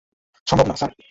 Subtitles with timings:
[0.47, 0.91] সম্ভব না, স্যার।